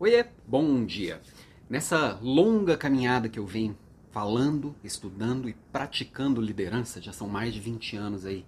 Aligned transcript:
Oiê, 0.00 0.24
bom 0.46 0.84
dia! 0.84 1.20
Nessa 1.68 2.20
longa 2.22 2.76
caminhada 2.76 3.28
que 3.28 3.36
eu 3.36 3.44
venho 3.44 3.76
falando, 4.12 4.72
estudando 4.84 5.48
e 5.48 5.56
praticando 5.72 6.40
liderança, 6.40 7.02
já 7.02 7.12
são 7.12 7.28
mais 7.28 7.52
de 7.52 7.58
20 7.58 7.96
anos 7.96 8.24
aí, 8.24 8.46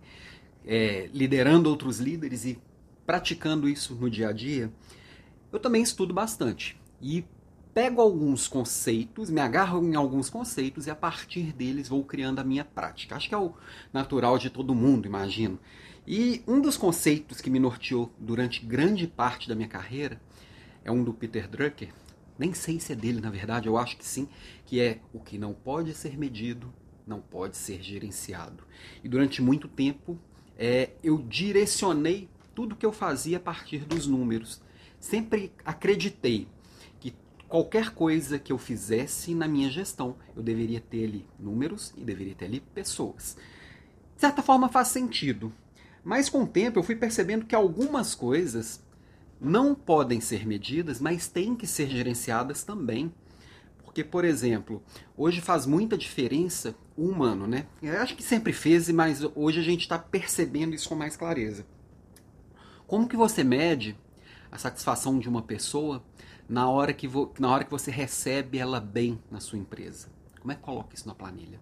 é, 0.64 1.10
liderando 1.12 1.68
outros 1.68 1.98
líderes 1.98 2.44
e 2.44 2.56
praticando 3.04 3.68
isso 3.68 3.96
no 3.96 4.08
dia 4.08 4.28
a 4.28 4.32
dia, 4.32 4.72
eu 5.50 5.58
também 5.58 5.82
estudo 5.82 6.14
bastante. 6.14 6.80
E 7.02 7.24
pego 7.74 8.00
alguns 8.00 8.46
conceitos, 8.46 9.28
me 9.28 9.40
agarro 9.40 9.84
em 9.84 9.96
alguns 9.96 10.30
conceitos 10.30 10.86
e 10.86 10.90
a 10.90 10.94
partir 10.94 11.52
deles 11.52 11.88
vou 11.88 12.04
criando 12.04 12.38
a 12.38 12.44
minha 12.44 12.64
prática. 12.64 13.16
Acho 13.16 13.28
que 13.28 13.34
é 13.34 13.38
o 13.38 13.54
natural 13.92 14.38
de 14.38 14.50
todo 14.50 14.72
mundo, 14.72 15.06
imagino. 15.06 15.58
E 16.06 16.44
um 16.46 16.60
dos 16.60 16.76
conceitos 16.76 17.40
que 17.40 17.50
me 17.50 17.58
norteou 17.58 18.08
durante 18.20 18.64
grande 18.64 19.08
parte 19.08 19.48
da 19.48 19.56
minha 19.56 19.68
carreira 19.68 20.20
é 20.84 20.90
um 20.90 21.02
do 21.02 21.12
Peter 21.12 21.48
Drucker, 21.48 21.92
nem 22.38 22.54
sei 22.54 22.80
se 22.80 22.92
é 22.92 22.96
dele, 22.96 23.20
na 23.20 23.30
verdade, 23.30 23.68
eu 23.68 23.76
acho 23.76 23.96
que 23.96 24.06
sim, 24.06 24.28
que 24.64 24.80
é 24.80 24.98
o 25.12 25.20
que 25.20 25.36
não 25.36 25.52
pode 25.52 25.92
ser 25.92 26.16
medido, 26.16 26.72
não 27.06 27.20
pode 27.20 27.56
ser 27.56 27.82
gerenciado. 27.82 28.64
E 29.04 29.08
durante 29.08 29.42
muito 29.42 29.68
tempo 29.68 30.18
é, 30.56 30.90
eu 31.02 31.18
direcionei 31.18 32.28
tudo 32.54 32.76
que 32.76 32.86
eu 32.86 32.92
fazia 32.92 33.36
a 33.36 33.40
partir 33.40 33.84
dos 33.84 34.06
números. 34.06 34.60
Sempre 34.98 35.52
acreditei 35.64 36.48
que 36.98 37.14
qualquer 37.48 37.90
coisa 37.90 38.38
que 38.38 38.52
eu 38.52 38.58
fizesse 38.58 39.34
na 39.34 39.48
minha 39.48 39.70
gestão, 39.70 40.16
eu 40.36 40.42
deveria 40.42 40.80
ter 40.80 41.04
ali 41.04 41.26
números 41.38 41.92
e 41.96 42.00
deveria 42.00 42.34
ter 42.34 42.46
ali 42.46 42.60
pessoas. 42.60 43.36
De 44.14 44.20
certa 44.20 44.42
forma 44.42 44.68
faz 44.68 44.88
sentido, 44.88 45.52
mas 46.04 46.28
com 46.28 46.42
o 46.42 46.46
tempo 46.46 46.78
eu 46.78 46.82
fui 46.82 46.96
percebendo 46.96 47.46
que 47.46 47.54
algumas 47.54 48.14
coisas 48.14 48.82
não 49.40 49.74
podem 49.74 50.20
ser 50.20 50.46
medidas, 50.46 51.00
mas 51.00 51.28
têm 51.28 51.54
que 51.56 51.66
ser 51.66 51.88
gerenciadas 51.88 52.62
também. 52.62 53.12
Porque, 53.82 54.04
por 54.04 54.24
exemplo, 54.24 54.82
hoje 55.16 55.40
faz 55.40 55.66
muita 55.66 55.96
diferença 55.96 56.76
o 56.96 57.08
humano, 57.08 57.46
né? 57.46 57.66
Eu 57.82 58.00
acho 58.00 58.14
que 58.14 58.22
sempre 58.22 58.52
fez, 58.52 58.88
mas 58.90 59.22
hoje 59.34 59.58
a 59.58 59.64
gente 59.64 59.80
está 59.80 59.98
percebendo 59.98 60.74
isso 60.74 60.88
com 60.88 60.94
mais 60.94 61.16
clareza. 61.16 61.66
Como 62.86 63.08
que 63.08 63.16
você 63.16 63.42
mede 63.42 63.96
a 64.52 64.58
satisfação 64.58 65.18
de 65.18 65.28
uma 65.28 65.42
pessoa 65.42 66.04
na 66.48 66.68
hora 66.68 66.92
que, 66.92 67.08
na 67.38 67.50
hora 67.50 67.64
que 67.64 67.70
você 67.70 67.90
recebe 67.90 68.58
ela 68.58 68.80
bem 68.80 69.18
na 69.30 69.40
sua 69.40 69.58
empresa? 69.58 70.08
Como 70.40 70.52
é 70.52 70.54
que 70.54 70.62
coloca 70.62 70.94
isso 70.94 71.08
na 71.08 71.14
planilha? 71.14 71.60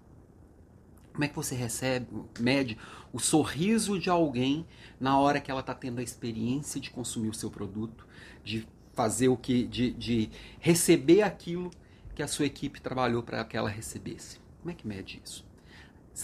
Como 1.13 1.25
é 1.25 1.29
que 1.29 1.35
você 1.35 1.55
recebe, 1.55 2.07
mede 2.39 2.79
o 3.13 3.19
sorriso 3.19 3.99
de 3.99 4.09
alguém 4.09 4.67
na 5.01 5.19
hora 5.19 5.41
que 5.41 5.51
ela 5.51 5.61
está 5.61 5.75
tendo 5.75 5.99
a 5.99 6.03
experiência 6.03 6.81
de 6.81 6.91
consumir 6.91 7.29
o 7.29 7.35
seu 7.35 7.51
produto, 7.51 8.07
de 8.45 8.67
fazer 8.95 9.29
o 9.29 9.37
que, 9.37 9.65
de, 9.65 9.91
de 9.93 10.31
receber 10.59 11.23
aquilo 11.23 11.71
que 12.15 12.23
a 12.23 12.29
sua 12.29 12.47
equipe 12.47 12.81
trabalhou 12.81 13.23
para 13.23 13.45
que 13.45 13.57
ela 13.57 13.69
recebesse? 13.69 14.39
Como 14.61 14.71
é 14.71 14.75
que 14.75 14.87
mede 14.87 15.21
isso? 15.25 15.47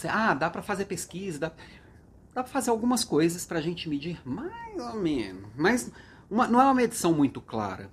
Ah, 0.09 0.33
dá 0.33 0.49
para 0.49 0.61
fazer 0.61 0.85
pesquisa, 0.85 1.39
dá, 1.39 1.49
dá 2.33 2.43
para 2.43 2.51
fazer 2.51 2.69
algumas 2.69 3.03
coisas 3.03 3.45
para 3.45 3.59
a 3.59 3.61
gente 3.61 3.87
medir 3.87 4.21
mais 4.27 4.77
ou 4.77 5.01
menos, 5.01 5.49
mas 5.55 5.89
uma, 6.29 6.47
não 6.47 6.59
é 6.59 6.65
uma 6.65 6.73
medição 6.73 7.13
muito 7.13 7.39
clara. 7.39 7.89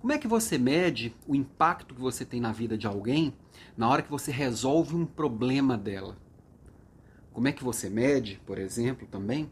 Como 0.00 0.12
é 0.12 0.18
que 0.18 0.26
você 0.26 0.58
mede 0.58 1.14
o 1.28 1.34
impacto 1.34 1.94
que 1.94 2.00
você 2.00 2.24
tem 2.24 2.40
na 2.40 2.52
vida 2.52 2.76
de 2.76 2.86
alguém 2.86 3.34
na 3.76 3.88
hora 3.88 4.02
que 4.02 4.10
você 4.10 4.32
resolve 4.32 4.96
um 4.96 5.06
problema 5.06 5.76
dela? 5.76 6.16
Como 7.32 7.48
é 7.48 7.52
que 7.52 7.64
você 7.64 7.88
mede, 7.88 8.40
por 8.44 8.58
exemplo, 8.58 9.06
também, 9.06 9.50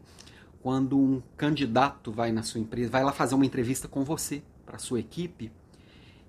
quando 0.61 0.97
um 0.97 1.21
candidato 1.35 2.11
vai 2.11 2.31
na 2.31 2.43
sua 2.43 2.61
empresa, 2.61 2.91
vai 2.91 3.03
lá 3.03 3.11
fazer 3.11 3.35
uma 3.35 3.45
entrevista 3.45 3.87
com 3.87 4.03
você, 4.03 4.43
para 4.65 4.75
a 4.75 4.79
sua 4.79 4.99
equipe, 4.99 5.51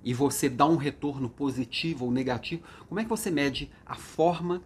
e 0.02 0.12
você 0.12 0.48
dá 0.48 0.66
um 0.66 0.76
retorno 0.76 1.28
positivo 1.28 2.06
ou 2.06 2.10
negativo, 2.10 2.62
como 2.88 2.98
é 2.98 3.04
que 3.04 3.10
você 3.10 3.30
mede 3.30 3.70
a 3.86 3.94
forma 3.94 4.62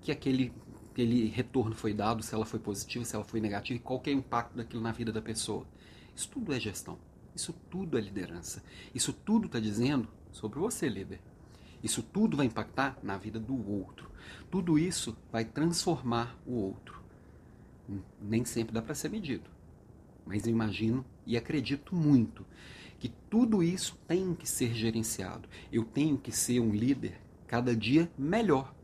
que 0.00 0.10
aquele, 0.10 0.52
aquele 0.90 1.26
retorno 1.26 1.74
foi 1.74 1.92
dado, 1.92 2.22
se 2.22 2.34
ela 2.34 2.46
foi 2.46 2.60
positiva, 2.60 3.04
se 3.04 3.14
ela 3.14 3.24
foi 3.24 3.40
negativa, 3.40 3.76
e 3.76 3.80
qual 3.80 4.00
é 4.06 4.10
o 4.10 4.12
impacto 4.12 4.56
daquilo 4.56 4.82
na 4.82 4.92
vida 4.92 5.12
da 5.12 5.20
pessoa? 5.20 5.66
Isso 6.14 6.28
tudo 6.30 6.54
é 6.54 6.60
gestão. 6.60 6.98
Isso 7.34 7.52
tudo 7.68 7.98
é 7.98 8.00
liderança. 8.00 8.62
Isso 8.94 9.12
tudo 9.12 9.46
está 9.46 9.60
dizendo 9.60 10.08
sobre 10.32 10.58
você, 10.58 10.88
líder. 10.88 11.20
Isso 11.86 12.02
tudo 12.02 12.36
vai 12.36 12.46
impactar 12.46 12.98
na 13.00 13.16
vida 13.16 13.38
do 13.38 13.54
outro. 13.70 14.10
Tudo 14.50 14.76
isso 14.76 15.16
vai 15.30 15.44
transformar 15.44 16.36
o 16.44 16.52
outro. 16.52 17.00
Nem 18.20 18.44
sempre 18.44 18.74
dá 18.74 18.82
para 18.82 18.92
ser 18.92 19.08
medido, 19.08 19.48
mas 20.26 20.44
eu 20.44 20.50
imagino 20.50 21.04
e 21.24 21.36
acredito 21.36 21.94
muito 21.94 22.44
que 22.98 23.08
tudo 23.30 23.62
isso 23.62 23.96
tem 24.08 24.34
que 24.34 24.48
ser 24.48 24.74
gerenciado. 24.74 25.48
Eu 25.70 25.84
tenho 25.84 26.18
que 26.18 26.32
ser 26.32 26.58
um 26.58 26.72
líder 26.72 27.20
cada 27.46 27.76
dia 27.76 28.10
melhor 28.18 28.74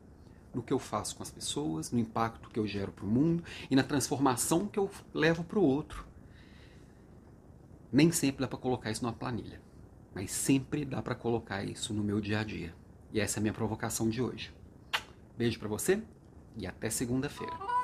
no 0.55 0.63
que 0.63 0.73
eu 0.73 0.79
faço 0.79 1.17
com 1.17 1.25
as 1.25 1.31
pessoas, 1.31 1.91
no 1.91 1.99
impacto 1.99 2.51
que 2.51 2.61
eu 2.61 2.69
gero 2.69 2.93
para 2.93 3.05
o 3.05 3.09
mundo 3.09 3.43
e 3.69 3.75
na 3.75 3.83
transformação 3.83 4.69
que 4.69 4.79
eu 4.79 4.89
levo 5.13 5.43
para 5.43 5.59
o 5.59 5.65
outro. 5.65 6.07
Nem 7.93 8.13
sempre 8.13 8.43
dá 8.43 8.47
para 8.47 8.59
colocar 8.59 8.93
isso 8.93 9.03
numa 9.03 9.13
planilha, 9.13 9.61
mas 10.15 10.31
sempre 10.31 10.85
dá 10.85 11.03
para 11.03 11.17
colocar 11.17 11.65
isso 11.65 11.93
no 11.93 12.05
meu 12.05 12.21
dia 12.21 12.39
a 12.39 12.45
dia. 12.45 12.81
E 13.13 13.21
essa 13.21 13.39
é 13.39 13.41
a 13.41 13.43
minha 13.43 13.53
provocação 13.53 14.09
de 14.09 14.23
hoje. 14.23 14.53
Beijo 15.37 15.59
para 15.59 15.69
você 15.69 16.03
e 16.57 16.67
até 16.67 16.89
segunda-feira. 16.89 17.82